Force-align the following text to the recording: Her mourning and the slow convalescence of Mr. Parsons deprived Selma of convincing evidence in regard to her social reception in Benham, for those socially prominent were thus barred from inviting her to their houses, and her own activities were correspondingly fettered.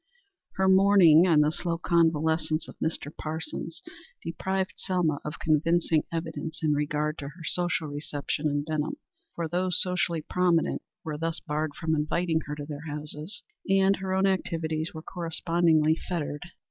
Her 0.55 0.67
mourning 0.67 1.27
and 1.27 1.43
the 1.43 1.51
slow 1.51 1.77
convalescence 1.77 2.67
of 2.67 2.75
Mr. 2.79 3.15
Parsons 3.15 3.83
deprived 4.23 4.73
Selma 4.75 5.19
of 5.23 5.37
convincing 5.37 6.05
evidence 6.11 6.61
in 6.63 6.73
regard 6.73 7.19
to 7.19 7.27
her 7.27 7.43
social 7.43 7.87
reception 7.87 8.49
in 8.49 8.63
Benham, 8.63 8.95
for 9.35 9.47
those 9.47 9.79
socially 9.79 10.23
prominent 10.23 10.81
were 11.03 11.19
thus 11.19 11.39
barred 11.39 11.75
from 11.75 11.93
inviting 11.93 12.41
her 12.47 12.55
to 12.55 12.65
their 12.65 12.87
houses, 12.87 13.43
and 13.69 13.97
her 13.97 14.13
own 14.15 14.25
activities 14.25 14.91
were 14.91 15.03
correspondingly 15.03 15.95
fettered. 16.09 16.41